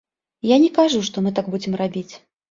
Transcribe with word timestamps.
Я 0.51 0.55
не 0.63 0.69
кажу, 0.77 1.01
што 1.09 1.23
мы 1.25 1.33
так 1.39 1.51
будзем 1.57 1.77
рабіць. 1.81 2.07